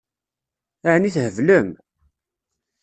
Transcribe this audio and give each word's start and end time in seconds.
Ɛni 0.93 1.09
theblem? 1.15 1.69